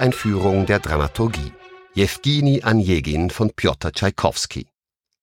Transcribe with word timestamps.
Kurzeinführung 0.00 0.64
der 0.64 0.78
Dramaturgie. 0.78 1.52
Jewgeni 1.92 2.62
Anjegin 2.62 3.28
von 3.28 3.50
Piotr 3.50 3.92
Tschaikowski. 3.92 4.66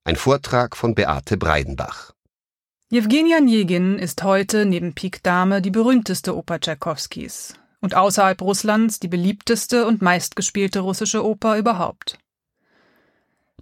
Ein 0.04 0.16
Vortrag 0.16 0.78
von 0.78 0.94
Beate 0.94 1.36
Breidenbach. 1.36 2.14
Jewgeni 2.92 3.34
Anjegin 3.34 3.98
ist 3.98 4.22
heute 4.22 4.68
neben 4.68 4.94
Pik 4.94 5.24
Dame 5.24 5.64
die 5.64 5.72
berühmteste 5.72 6.38
Oper 6.38 6.60
Tschaikowskis 6.60 7.56
und 7.82 7.96
außerhalb 7.96 8.40
Russlands 8.40 9.00
die 9.00 9.08
beliebteste 9.08 9.88
und 9.88 10.04
meistgespielte 10.04 10.82
russische 10.82 11.26
Oper 11.26 11.58
überhaupt. 11.58 12.20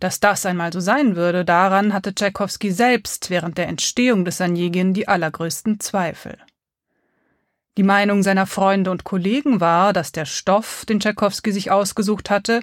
Dass 0.02 0.20
das 0.20 0.46
einmal 0.46 0.74
so 0.74 0.82
sein 0.82 1.16
würde, 1.16 1.46
daran 1.46 1.94
hatte 1.94 2.14
Tschaikowski 2.14 2.72
selbst 2.72 3.30
während 3.30 3.58
der 3.58 3.70
Entstehung 3.70 4.26
des 4.26 4.42
Anjegin 4.42 4.94
die 4.94 5.08
allergrößten 5.08 5.80
Zweifel. 5.80 6.38
Die 7.78 7.84
Meinung 7.84 8.24
seiner 8.24 8.46
Freunde 8.46 8.90
und 8.90 9.04
Kollegen 9.04 9.60
war, 9.60 9.92
dass 9.92 10.14
der 10.14 10.26
Stoff, 10.26 10.86
den 10.86 11.02
Tschaikowski 11.02 11.52
sich 11.52 11.72
ausgesucht 11.72 12.30
hatte, 12.30 12.62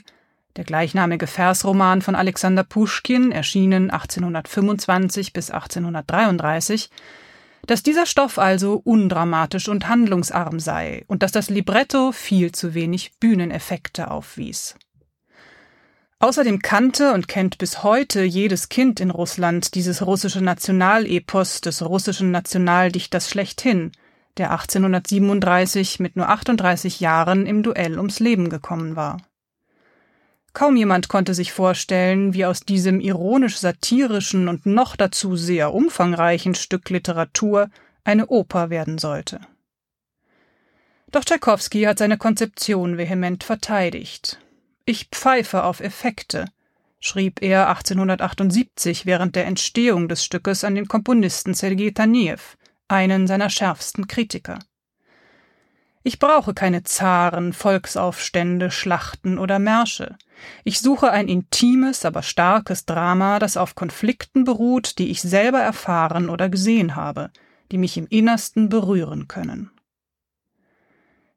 der 0.57 0.65
gleichnamige 0.65 1.27
Versroman 1.27 2.01
von 2.01 2.15
Alexander 2.15 2.65
Puschkin, 2.65 3.31
erschienen 3.31 3.91
1825 3.91 5.33
bis 5.35 5.51
1833, 5.51 6.91
dass 7.67 7.83
dieser 7.83 8.07
Stoff 8.07 8.39
also 8.39 8.81
undramatisch 8.85 9.69
und 9.69 9.89
handlungsarm 9.89 10.59
sei 10.61 11.05
und 11.09 11.23
dass 11.23 11.33
das 11.33 11.51
Libretto 11.51 12.13
viel 12.13 12.53
zu 12.53 12.75
wenig 12.75 13.13
Bühneneffekte 13.21 14.11
aufwies. 14.11 14.77
Außerdem 16.19 16.61
kannte 16.61 17.13
und 17.13 17.29
kennt 17.29 17.59
bis 17.59 17.83
heute 17.83 18.23
jedes 18.23 18.69
Kind 18.69 19.01
in 19.01 19.11
Russland 19.11 19.75
dieses 19.75 20.07
russische 20.07 20.41
Nationalepos 20.41 21.61
des 21.61 21.83
russischen 21.83 22.31
Nationaldichters 22.31 23.29
schlechthin, 23.29 23.93
der 24.39 24.51
1837 24.53 26.01
mit 26.01 26.17
nur 26.17 26.29
38 26.29 27.01
Jahren 27.01 27.47
im 27.47 27.63
Duell 27.63 27.99
ums 27.99 28.21
Leben 28.21 28.49
gekommen 28.49 28.97
war. 28.97 29.19
Kaum 30.53 30.77
jemand 30.77 31.09
konnte 31.09 31.35
sich 31.35 31.53
vorstellen, 31.53 32.35
wie 32.35 32.45
aus 32.45 32.61
diesem 32.61 33.01
ironisch-satirischen 33.01 34.49
und 34.49 34.67
noch 34.67 34.97
dazu 34.97 35.37
sehr 35.37 35.73
umfangreichen 35.73 36.55
Stück 36.55 36.91
Literatur 36.91 37.69
eine 38.05 38.27
Oper 38.27 38.69
werden 38.69 38.99
sollte. 38.99 39.41
Doch 41.11 41.25
Tschaikowski 41.25 41.83
hat 41.83 41.99
seine 41.99 42.19
Konzeption 42.19 42.99
vehement 42.99 43.45
verteidigt. 43.45 44.41
Ich 44.85 45.09
pfeife 45.11 45.65
auf 45.65 45.81
Effekte, 45.81 46.47
schrieb 47.01 47.43
er 47.43 47.69
1878 47.69 49.07
während 49.07 49.37
der 49.37 49.47
Entstehung 49.47 50.09
des 50.09 50.25
Stückes 50.25 50.65
an 50.65 50.75
den 50.75 50.89
Komponisten 50.89 51.55
Sergei 51.55 51.91
Taniew, 51.91 52.39
einen 52.93 53.27
seiner 53.27 53.49
schärfsten 53.49 54.07
Kritiker. 54.07 54.59
Ich 56.05 56.19
brauche 56.19 56.53
keine 56.53 56.83
Zaren, 56.83 57.53
Volksaufstände, 57.53 58.71
Schlachten 58.71 59.39
oder 59.39 59.59
Märsche. 59.59 60.17
Ich 60.63 60.81
suche 60.81 61.11
ein 61.11 61.29
intimes, 61.29 62.05
aber 62.05 62.23
starkes 62.23 62.85
Drama, 62.85 63.39
das 63.39 63.57
auf 63.57 63.75
Konflikten 63.75 64.45
beruht, 64.45 64.99
die 64.99 65.11
ich 65.11 65.23
selber 65.23 65.61
erfahren 65.61 66.29
oder 66.29 66.49
gesehen 66.49 66.97
habe, 66.97 67.31
die 67.71 67.79
mich 67.79 67.97
im 67.97 68.07
Innersten 68.09 68.69
berühren 68.69 69.27
können. 69.27 69.71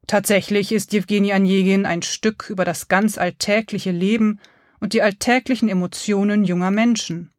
Tatsächlich 0.06 0.72
ist 0.72 0.92
Jewgeni 0.92 1.32
Anjegin 1.32 1.86
ein 1.86 2.02
Stück 2.02 2.50
über 2.50 2.64
das 2.64 2.88
ganz 2.88 3.18
alltägliche 3.18 3.92
Leben 3.92 4.40
und 4.78 4.92
die 4.92 5.02
alltäglichen 5.02 5.68
Emotionen 5.68 6.44
junger 6.44 6.70
Menschen, 6.70 7.32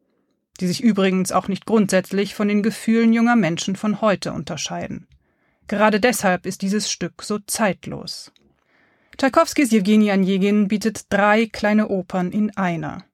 die 0.60 0.66
sich 0.66 0.82
übrigens 0.82 1.32
auch 1.32 1.48
nicht 1.48 1.66
grundsätzlich 1.66 2.34
von 2.34 2.48
den 2.48 2.62
Gefühlen 2.62 3.12
junger 3.12 3.36
Menschen 3.36 3.76
von 3.76 4.00
heute 4.00 4.32
unterscheiden. 4.32 5.06
Gerade 5.66 6.00
deshalb 6.00 6.46
ist 6.46 6.62
dieses 6.62 6.90
Stück 6.90 7.22
so 7.22 7.38
zeitlos. 7.38 8.32
Tschaikowskis 9.18 9.70
Jewgeni 9.70 10.10
Anjegin 10.10 10.68
bietet 10.68 11.12
drei 11.12 11.46
kleine 11.46 11.88
Opern 11.88 12.32
in 12.32 12.56
einer. 12.56 13.04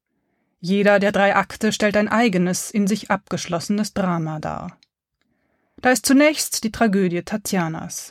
Jeder 0.60 0.98
der 0.98 1.12
drei 1.12 1.36
Akte 1.36 1.72
stellt 1.72 1.96
ein 1.96 2.08
eigenes, 2.08 2.70
in 2.70 2.86
sich 2.86 3.10
abgeschlossenes 3.10 3.92
Drama 3.92 4.38
dar. 4.38 4.78
Da 5.80 5.90
ist 5.90 6.06
zunächst 6.06 6.64
die 6.64 6.72
Tragödie 6.72 7.22
Tatjanas. 7.22 8.10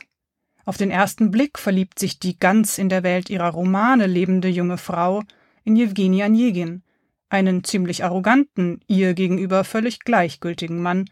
Auf 0.64 0.76
den 0.76 0.90
ersten 0.90 1.30
Blick 1.30 1.58
verliebt 1.58 1.98
sich 1.98 2.18
die 2.18 2.38
ganz 2.38 2.78
in 2.78 2.88
der 2.88 3.02
Welt 3.02 3.28
ihrer 3.30 3.50
Romane 3.50 4.06
lebende 4.06 4.48
junge 4.48 4.78
Frau 4.78 5.22
in 5.64 5.76
Jewgeni 5.76 6.22
Anjegin, 6.22 6.82
einen 7.28 7.64
ziemlich 7.64 8.04
arroganten, 8.04 8.80
ihr 8.86 9.14
gegenüber 9.14 9.64
völlig 9.64 10.00
gleichgültigen 10.00 10.80
Mann, 10.80 11.06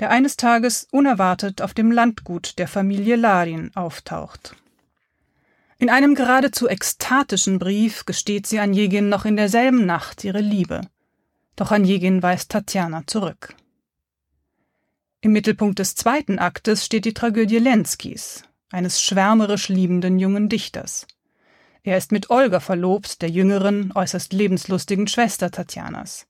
der 0.00 0.10
eines 0.10 0.36
Tages 0.36 0.88
unerwartet 0.90 1.62
auf 1.62 1.74
dem 1.74 1.92
Landgut 1.92 2.58
der 2.58 2.68
Familie 2.68 3.16
Larin 3.16 3.70
auftaucht. 3.74 4.56
In 5.78 5.90
einem 5.90 6.14
geradezu 6.14 6.68
ekstatischen 6.68 7.58
Brief 7.58 8.04
gesteht 8.04 8.46
sie 8.46 8.60
Anjegin 8.60 9.08
noch 9.08 9.24
in 9.24 9.36
derselben 9.36 9.84
Nacht 9.84 10.22
ihre 10.22 10.40
Liebe. 10.40 10.82
Doch 11.56 11.72
Anjegin 11.72 12.22
weist 12.22 12.50
Tatjana 12.52 13.02
zurück. 13.06 13.54
Im 15.20 15.32
Mittelpunkt 15.32 15.78
des 15.78 15.94
zweiten 15.94 16.38
Aktes 16.38 16.84
steht 16.84 17.04
die 17.04 17.14
Tragödie 17.14 17.58
Lenskis, 17.58 18.44
eines 18.70 19.02
schwärmerisch 19.02 19.68
liebenden 19.68 20.18
jungen 20.18 20.48
Dichters. 20.48 21.06
Er 21.84 21.96
ist 21.98 22.12
mit 22.12 22.30
Olga 22.30 22.60
verlobt, 22.60 23.22
der 23.22 23.28
jüngeren, 23.28 23.90
äußerst 23.92 24.32
lebenslustigen 24.32 25.08
Schwester 25.08 25.50
Tatjanas. 25.50 26.26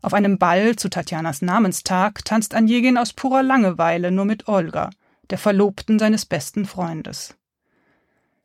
Auf 0.00 0.14
einem 0.14 0.38
Ball 0.38 0.76
zu 0.76 0.88
Tatjanas 0.88 1.42
Namenstag 1.42 2.24
tanzt 2.24 2.54
Anjegin 2.54 2.96
aus 2.96 3.12
purer 3.12 3.42
Langeweile 3.42 4.10
nur 4.10 4.24
mit 4.24 4.48
Olga, 4.48 4.88
der 5.28 5.36
Verlobten 5.36 5.98
seines 5.98 6.24
besten 6.24 6.64
Freundes. 6.64 7.36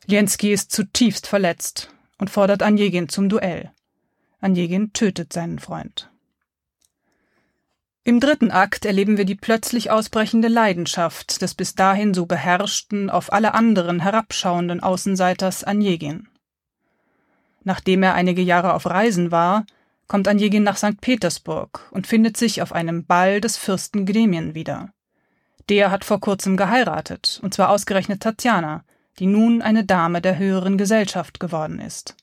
Lienski 0.06 0.52
ist 0.52 0.72
zutiefst 0.72 1.28
verletzt 1.28 1.94
und 2.18 2.30
fordert 2.30 2.62
Anjegin 2.62 3.08
zum 3.08 3.30
Duell. 3.30 3.72
Anjegin 4.42 4.92
tötet 4.92 5.32
seinen 5.32 5.60
Freund. 5.60 6.10
Im 8.04 8.20
dritten 8.20 8.52
Akt 8.52 8.84
erleben 8.84 9.18
wir 9.18 9.24
die 9.24 9.36
plötzlich 9.36 9.92
ausbrechende 9.92 10.50
Leidenschaft 10.50 11.42
des 11.42 11.54
bis 11.54 11.74
dahin 11.74 12.14
so 12.14 12.26
beherrschten, 12.26 13.10
auf 13.10 13.32
alle 13.32 13.54
anderen 13.54 14.02
herabschauenden 14.02 14.84
Außenseiters 14.84 15.64
Anjegin. 15.64 16.28
Nachdem 17.64 18.04
er 18.04 18.14
einige 18.14 18.42
Jahre 18.42 18.74
auf 18.74 18.86
Reisen 18.86 19.32
war, 19.32 19.66
kommt 20.08 20.28
Anjegin 20.28 20.64
nach 20.64 20.78
St. 20.78 21.00
Petersburg 21.02 21.88
und 21.92 22.08
findet 22.08 22.38
sich 22.38 22.62
auf 22.62 22.74
einem 22.74 23.06
Ball 23.06 23.42
des 23.42 23.58
Fürsten 23.58 24.06
Gremien 24.06 24.54
wieder. 24.54 24.90
Der 25.70 25.92
hat 25.92 26.04
vor 26.04 26.20
kurzem 26.20 26.58
geheiratet, 26.58 27.40
und 27.42 27.54
zwar 27.54 27.70
ausgerechnet 27.70 28.22
Tatjana, 28.22 28.84
die 29.20 29.28
nun 29.28 29.62
eine 29.62 29.86
Dame 29.86 30.22
der 30.22 30.38
höheren 30.38 30.78
Gesellschaft 30.78 31.40
geworden 31.40 31.80
ist. 31.80 32.16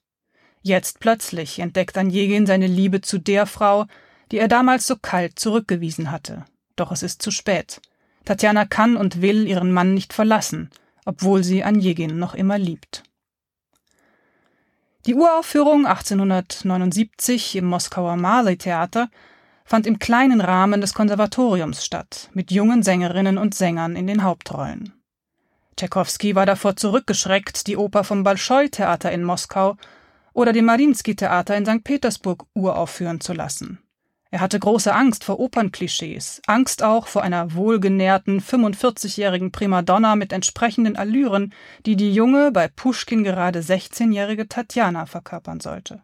Jetzt 0.62 1.00
plötzlich 1.00 1.58
entdeckt 1.58 1.96
Anjegin 1.96 2.46
seine 2.46 2.66
Liebe 2.66 3.00
zu 3.00 3.18
der 3.18 3.46
Frau, 3.46 3.86
die 4.30 4.38
er 4.38 4.48
damals 4.48 4.86
so 4.86 4.96
kalt 4.96 5.38
zurückgewiesen 5.38 6.10
hatte. 6.10 6.44
Doch 6.76 6.92
es 6.92 7.02
ist 7.02 7.22
zu 7.22 7.30
spät. 7.30 7.80
Tatjana 8.26 8.66
kann 8.66 8.96
und 8.96 9.22
will 9.22 9.46
ihren 9.48 9.72
Mann 9.72 9.94
nicht 9.94 10.12
verlassen, 10.12 10.70
obwohl 11.06 11.42
sie 11.42 11.64
Anjegin 11.64 12.18
noch 12.18 12.34
immer 12.34 12.58
liebt. 12.58 13.02
Die 15.06 15.14
Uraufführung 15.14 15.86
1879 15.86 17.56
im 17.56 17.64
Moskauer 17.64 18.16
Marley-Theater 18.16 19.08
fand 19.64 19.86
im 19.86 19.98
kleinen 19.98 20.42
Rahmen 20.42 20.82
des 20.82 20.92
Konservatoriums 20.92 21.84
statt, 21.84 22.28
mit 22.34 22.50
jungen 22.50 22.82
Sängerinnen 22.82 23.38
und 23.38 23.54
Sängern 23.54 23.96
in 23.96 24.06
den 24.06 24.22
Hauptrollen. 24.22 24.92
Tschaikowski 25.76 26.34
war 26.34 26.44
davor 26.44 26.76
zurückgeschreckt, 26.76 27.66
die 27.66 27.78
Oper 27.78 28.04
vom 28.04 28.24
Bolschoi-Theater 28.24 29.10
in 29.10 29.24
Moskau 29.24 29.76
oder 30.34 30.52
dem 30.52 30.66
Marinsky-Theater 30.66 31.56
in 31.56 31.64
St. 31.64 31.82
Petersburg 31.82 32.44
uraufführen 32.54 33.22
zu 33.22 33.32
lassen. 33.32 33.78
Er 34.32 34.40
hatte 34.40 34.60
große 34.60 34.94
Angst 34.94 35.24
vor 35.24 35.40
Opernklischees, 35.40 36.40
Angst 36.46 36.84
auch 36.84 37.08
vor 37.08 37.22
einer 37.22 37.54
wohlgenährten 37.54 38.40
45-jährigen 38.40 39.50
Primadonna 39.50 40.14
mit 40.14 40.32
entsprechenden 40.32 40.94
Allüren, 40.94 41.52
die 41.84 41.96
die 41.96 42.14
junge, 42.14 42.52
bei 42.52 42.68
Puschkin 42.68 43.24
gerade 43.24 43.58
16-jährige 43.58 44.46
Tatjana 44.46 45.06
verkörpern 45.06 45.58
sollte. 45.58 46.02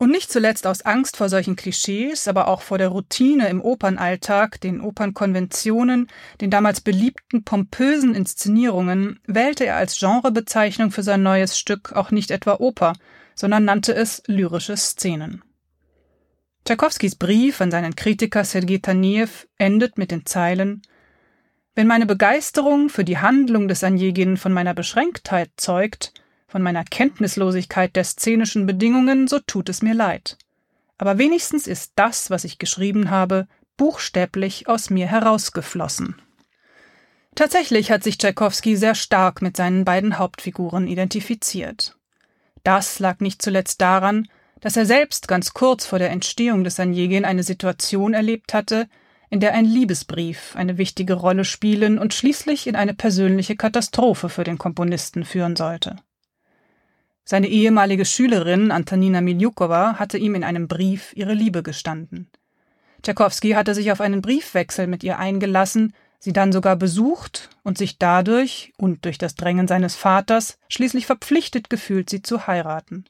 Und 0.00 0.10
nicht 0.10 0.30
zuletzt 0.30 0.66
aus 0.66 0.82
Angst 0.82 1.16
vor 1.16 1.28
solchen 1.28 1.54
Klischees, 1.54 2.26
aber 2.26 2.48
auch 2.48 2.62
vor 2.62 2.78
der 2.78 2.88
Routine 2.88 3.48
im 3.48 3.60
Opernalltag, 3.60 4.60
den 4.60 4.80
Opernkonventionen, 4.80 6.08
den 6.40 6.50
damals 6.50 6.80
beliebten 6.80 7.44
pompösen 7.44 8.14
Inszenierungen, 8.14 9.20
wählte 9.26 9.66
er 9.66 9.76
als 9.76 9.98
Genrebezeichnung 9.98 10.90
für 10.90 11.02
sein 11.02 11.22
neues 11.22 11.58
Stück 11.58 11.92
auch 11.92 12.10
nicht 12.10 12.32
etwa 12.32 12.56
Oper, 12.58 12.92
sondern 13.34 13.64
nannte 13.64 13.92
es 13.94 14.22
lyrische 14.26 14.76
Szenen. 14.76 15.42
Tschaikowskis 16.68 17.14
Brief 17.14 17.62
an 17.62 17.70
seinen 17.70 17.96
Kritiker 17.96 18.44
Sergei 18.44 18.76
Taniew 18.76 19.30
endet 19.56 19.96
mit 19.96 20.10
den 20.10 20.26
Zeilen 20.26 20.82
Wenn 21.74 21.86
meine 21.86 22.04
Begeisterung 22.04 22.90
für 22.90 23.04
die 23.04 23.16
Handlung 23.16 23.68
des 23.68 23.82
Anjegin 23.82 24.36
von 24.36 24.52
meiner 24.52 24.74
Beschränktheit 24.74 25.48
zeugt, 25.56 26.12
von 26.46 26.60
meiner 26.60 26.84
Kenntnislosigkeit 26.84 27.96
der 27.96 28.04
szenischen 28.04 28.66
Bedingungen, 28.66 29.28
so 29.28 29.38
tut 29.38 29.70
es 29.70 29.80
mir 29.80 29.94
leid. 29.94 30.36
Aber 30.98 31.16
wenigstens 31.16 31.66
ist 31.66 31.92
das, 31.96 32.28
was 32.28 32.44
ich 32.44 32.58
geschrieben 32.58 33.08
habe, 33.08 33.48
buchstäblich 33.78 34.68
aus 34.68 34.90
mir 34.90 35.06
herausgeflossen. 35.06 36.16
Tatsächlich 37.34 37.90
hat 37.90 38.04
sich 38.04 38.18
Tschaikowski 38.18 38.76
sehr 38.76 38.94
stark 38.94 39.40
mit 39.40 39.56
seinen 39.56 39.86
beiden 39.86 40.18
Hauptfiguren 40.18 40.86
identifiziert. 40.86 41.96
Das 42.62 42.98
lag 42.98 43.20
nicht 43.20 43.40
zuletzt 43.40 43.80
daran, 43.80 44.28
dass 44.60 44.76
er 44.76 44.86
selbst 44.86 45.28
ganz 45.28 45.54
kurz 45.54 45.86
vor 45.86 45.98
der 45.98 46.10
Entstehung 46.10 46.64
des 46.64 46.80
Anjegin 46.80 47.24
eine 47.24 47.42
Situation 47.42 48.14
erlebt 48.14 48.54
hatte, 48.54 48.88
in 49.30 49.40
der 49.40 49.52
ein 49.52 49.64
Liebesbrief 49.64 50.56
eine 50.56 50.78
wichtige 50.78 51.14
Rolle 51.14 51.44
spielen 51.44 51.98
und 51.98 52.14
schließlich 52.14 52.66
in 52.66 52.76
eine 52.76 52.94
persönliche 52.94 53.56
Katastrophe 53.56 54.28
für 54.28 54.44
den 54.44 54.58
Komponisten 54.58 55.24
führen 55.24 55.54
sollte. 55.54 55.96
Seine 57.24 57.48
ehemalige 57.48 58.06
Schülerin 58.06 58.70
Antonina 58.70 59.20
Miljukowa 59.20 59.98
hatte 59.98 60.16
ihm 60.16 60.34
in 60.34 60.44
einem 60.44 60.66
Brief 60.66 61.12
ihre 61.14 61.34
Liebe 61.34 61.62
gestanden. 61.62 62.30
Tschaikowski 63.02 63.50
hatte 63.50 63.74
sich 63.74 63.92
auf 63.92 64.00
einen 64.00 64.22
Briefwechsel 64.22 64.86
mit 64.86 65.04
ihr 65.04 65.18
eingelassen, 65.18 65.92
sie 66.18 66.32
dann 66.32 66.52
sogar 66.52 66.76
besucht 66.76 67.50
und 67.62 67.76
sich 67.76 67.98
dadurch 67.98 68.72
und 68.78 69.04
durch 69.04 69.18
das 69.18 69.34
Drängen 69.34 69.68
seines 69.68 69.94
Vaters 69.94 70.58
schließlich 70.68 71.04
verpflichtet 71.04 71.68
gefühlt, 71.68 72.08
sie 72.08 72.22
zu 72.22 72.46
heiraten. 72.46 73.04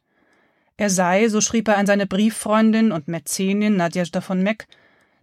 Er 0.78 0.90
sei, 0.90 1.28
so 1.28 1.40
schrieb 1.40 1.68
er 1.68 1.76
an 1.76 1.86
seine 1.86 2.06
Brieffreundin 2.06 2.92
und 2.92 3.08
Mäzenin 3.08 3.76
Nadjezda 3.76 4.20
von 4.20 4.42
Meck, 4.42 4.68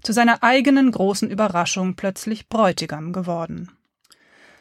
zu 0.04 0.12
seiner 0.12 0.44
eigenen 0.44 0.92
großen 0.92 1.31
Überraschung 1.31 1.96
plötzlich 1.96 2.50
Bräutigam 2.50 3.13
geworden. 3.13 3.72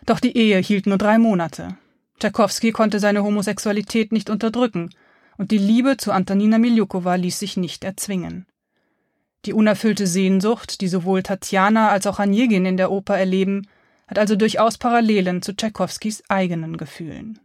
Doch 0.07 0.21
die 0.21 0.37
Ehe 0.37 0.59
hielt 0.59 0.87
nur 0.87 0.97
drei 0.97 1.19
Monate. 1.19 1.77
Tschaikowski 2.21 2.71
konnte 2.71 3.01
seine 3.01 3.25
Homosexualität 3.25 4.13
nicht 4.13 4.31
unterdrücken, 4.31 4.91
und 5.37 5.51
die 5.51 5.59
Liebe 5.59 5.97
zu 5.97 6.13
Antonina 6.13 6.59
Miljukowa 6.59 7.17
ließ 7.17 7.41
sich 7.41 7.57
nicht 7.57 7.83
erzwingen. 7.83 8.47
Die 9.47 9.53
unerfüllte 9.53 10.07
Sehnsucht, 10.07 10.81
die 10.81 10.89
sowohl 10.89 11.25
Tatjana 11.25 11.89
als 11.89 12.07
auch 12.07 12.21
Anjegin 12.21 12.67
in 12.67 12.77
der 12.77 12.93
Oper 12.93 13.19
erleben, 13.19 13.67
hat 14.07 14.19
also 14.19 14.37
durchaus 14.37 14.79
Parallelen 14.79 15.43
zu 15.43 15.57
Tschaikowskis 15.57 16.23
eigenen 16.29 16.77
Gefühlen. 16.77 17.41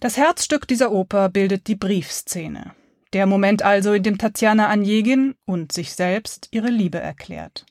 Das 0.00 0.16
Herzstück 0.16 0.66
dieser 0.66 0.90
Oper 0.90 1.28
bildet 1.28 1.66
die 1.66 1.76
Briefszene, 1.76 2.72
der 3.12 3.26
Moment 3.26 3.62
also, 3.62 3.92
in 3.92 4.02
dem 4.02 4.18
Tatjana 4.18 4.68
Anjegin 4.68 5.34
und 5.44 5.72
sich 5.72 5.92
selbst 5.92 6.48
ihre 6.50 6.70
Liebe 6.70 6.98
erklärt. 6.98 7.66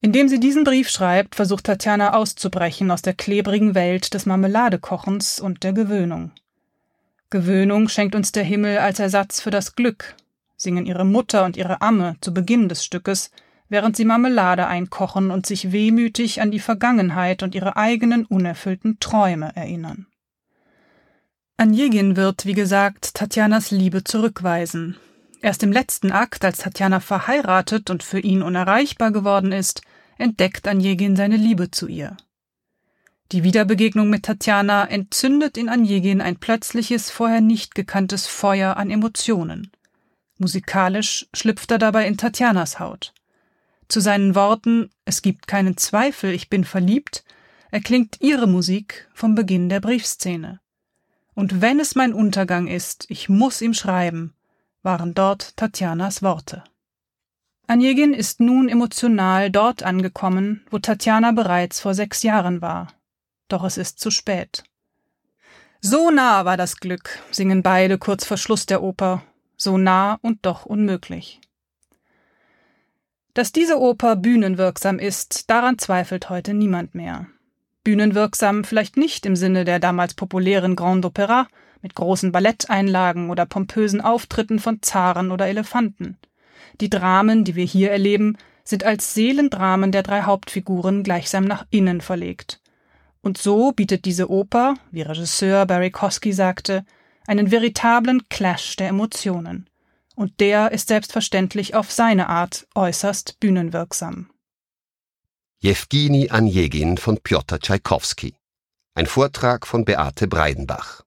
Indem 0.00 0.28
sie 0.28 0.40
diesen 0.40 0.64
Brief 0.64 0.88
schreibt, 0.88 1.36
versucht 1.36 1.64
Tatjana 1.64 2.14
auszubrechen 2.14 2.90
aus 2.90 3.02
der 3.02 3.14
klebrigen 3.14 3.74
Welt 3.74 4.14
des 4.14 4.26
Marmeladekochens 4.26 5.40
und 5.40 5.62
der 5.62 5.72
Gewöhnung. 5.72 6.32
Gewöhnung 7.30 7.88
schenkt 7.88 8.14
uns 8.14 8.32
der 8.32 8.44
Himmel 8.44 8.78
als 8.78 8.98
Ersatz 8.98 9.40
für 9.40 9.50
das 9.50 9.74
Glück, 9.74 10.16
singen 10.56 10.86
ihre 10.86 11.06
Mutter 11.06 11.44
und 11.44 11.56
ihre 11.56 11.80
Amme 11.80 12.16
zu 12.20 12.34
Beginn 12.34 12.68
des 12.68 12.84
Stückes, 12.84 13.30
während 13.68 13.96
sie 13.96 14.04
Marmelade 14.04 14.66
einkochen 14.66 15.30
und 15.30 15.46
sich 15.46 15.72
wehmütig 15.72 16.42
an 16.42 16.50
die 16.50 16.58
Vergangenheit 16.58 17.42
und 17.42 17.54
ihre 17.54 17.76
eigenen 17.76 18.26
unerfüllten 18.26 18.98
Träume 19.00 19.56
erinnern. 19.56 20.06
Anjegin 21.56 22.16
wird, 22.16 22.46
wie 22.46 22.54
gesagt, 22.54 23.14
Tatjanas 23.14 23.70
Liebe 23.70 24.04
zurückweisen. 24.04 24.96
Erst 25.40 25.62
im 25.62 25.72
letzten 25.72 26.12
Akt, 26.12 26.44
als 26.44 26.58
Tatjana 26.58 27.00
verheiratet 27.00 27.90
und 27.90 28.02
für 28.02 28.20
ihn 28.20 28.42
unerreichbar 28.42 29.10
geworden 29.10 29.52
ist, 29.52 29.82
entdeckt 30.18 30.66
Anjegin 30.68 31.16
seine 31.16 31.36
Liebe 31.36 31.70
zu 31.70 31.88
ihr. 31.88 32.16
Die 33.32 33.44
Wiederbegegnung 33.44 34.10
mit 34.10 34.24
Tatjana 34.24 34.84
entzündet 34.84 35.56
in 35.56 35.68
Anjegin 35.68 36.20
ein 36.20 36.36
plötzliches, 36.36 37.10
vorher 37.10 37.40
nicht 37.40 37.74
gekanntes 37.74 38.26
Feuer 38.26 38.76
an 38.76 38.90
Emotionen. 38.90 39.72
Musikalisch 40.38 41.26
schlüpft 41.32 41.70
er 41.70 41.78
dabei 41.78 42.06
in 42.06 42.16
Tatjanas 42.16 42.78
Haut. 42.78 43.14
Zu 43.88 44.00
seinen 44.00 44.34
Worten 44.34 44.90
Es 45.04 45.22
gibt 45.22 45.46
keinen 45.46 45.76
Zweifel, 45.76 46.32
ich 46.32 46.50
bin 46.50 46.64
verliebt, 46.64 47.24
erklingt 47.70 48.16
ihre 48.20 48.46
Musik 48.46 49.08
vom 49.14 49.34
Beginn 49.34 49.68
der 49.68 49.80
Briefszene. 49.80 50.60
Und 51.34 51.60
wenn 51.60 51.80
es 51.80 51.94
mein 51.94 52.12
Untergang 52.12 52.66
ist, 52.66 53.06
ich 53.08 53.28
muss 53.28 53.62
ihm 53.62 53.74
schreiben, 53.74 54.34
waren 54.82 55.14
dort 55.14 55.56
Tatjanas 55.56 56.22
Worte. 56.22 56.64
Anjegin 57.66 58.12
ist 58.12 58.40
nun 58.40 58.68
emotional 58.68 59.50
dort 59.50 59.82
angekommen, 59.82 60.66
wo 60.70 60.78
Tatjana 60.78 61.32
bereits 61.32 61.80
vor 61.80 61.94
sechs 61.94 62.22
Jahren 62.22 62.60
war. 62.60 62.88
Doch 63.48 63.64
es 63.64 63.78
ist 63.78 63.98
zu 63.98 64.10
spät. 64.10 64.64
So 65.80 66.10
nah 66.10 66.44
war 66.44 66.56
das 66.56 66.76
Glück, 66.76 67.18
singen 67.30 67.62
beide 67.62 67.98
kurz 67.98 68.24
vor 68.24 68.36
Schluss 68.36 68.66
der 68.66 68.82
Oper 68.82 69.22
so 69.62 69.78
nah 69.78 70.18
und 70.22 70.44
doch 70.44 70.66
unmöglich. 70.66 71.40
Dass 73.34 73.52
diese 73.52 73.78
Oper 73.78 74.16
bühnenwirksam 74.16 74.98
ist, 74.98 75.48
daran 75.48 75.78
zweifelt 75.78 76.28
heute 76.28 76.52
niemand 76.52 76.94
mehr. 76.94 77.26
Bühnenwirksam 77.84 78.64
vielleicht 78.64 78.96
nicht 78.96 79.26
im 79.26 79.36
Sinne 79.36 79.64
der 79.64 79.80
damals 79.80 80.14
populären 80.14 80.76
Grand 80.76 81.04
Opera 81.04 81.48
mit 81.82 81.94
großen 81.94 82.30
Balletteinlagen 82.32 83.30
oder 83.30 83.44
pompösen 83.44 84.00
Auftritten 84.00 84.58
von 84.58 84.82
Zaren 84.82 85.32
oder 85.32 85.48
Elefanten. 85.48 86.16
Die 86.80 86.90
Dramen, 86.90 87.44
die 87.44 87.56
wir 87.56 87.64
hier 87.64 87.90
erleben, 87.90 88.36
sind 88.64 88.84
als 88.84 89.14
Seelendramen 89.14 89.90
der 89.90 90.02
drei 90.02 90.22
Hauptfiguren 90.22 91.02
gleichsam 91.02 91.44
nach 91.44 91.66
innen 91.70 92.00
verlegt. 92.00 92.60
Und 93.20 93.38
so 93.38 93.72
bietet 93.72 94.04
diese 94.04 94.30
Oper, 94.30 94.74
wie 94.90 95.02
Regisseur 95.02 95.66
Barry 95.66 95.90
Kosky 95.90 96.32
sagte, 96.32 96.84
einen 97.26 97.50
veritablen 97.50 98.28
Clash 98.28 98.76
der 98.76 98.88
Emotionen. 98.88 99.68
Und 100.14 100.40
der 100.40 100.72
ist 100.72 100.88
selbstverständlich 100.88 101.74
auf 101.74 101.90
seine 101.90 102.28
Art 102.28 102.66
äußerst 102.74 103.40
bühnenwirksam. 103.40 104.28
Jewgeni 105.64 106.28
Anjegin 106.28 106.98
von 106.98 107.18
Piotr 107.18 107.60
Tschaikowski. 107.60 108.34
Ein 108.96 109.06
Vortrag 109.06 109.64
von 109.64 109.84
Beate 109.84 110.26
Breidenbach. 110.26 111.04